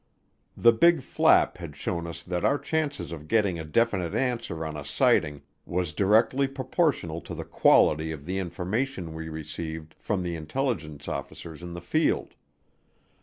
The 0.57 0.71
Big 0.71 1.03
Flap 1.03 1.59
had 1.59 1.75
shown 1.75 2.07
us 2.07 2.23
that 2.23 2.43
our 2.43 2.57
chances 2.57 3.11
of 3.11 3.27
getting 3.27 3.59
a 3.59 3.63
definite 3.63 4.15
answer 4.15 4.65
on 4.65 4.75
a 4.75 4.83
sighting 4.83 5.43
was 5.63 5.93
directly 5.93 6.47
proportional 6.47 7.21
to 7.21 7.35
the 7.35 7.45
quality 7.45 8.11
of 8.11 8.25
the 8.25 8.39
information 8.39 9.13
we 9.13 9.29
received 9.29 9.93
from 9.99 10.23
the 10.23 10.35
intelligence 10.35 11.07
officers 11.07 11.61
in 11.61 11.73
the 11.75 11.81
field. 11.81 12.33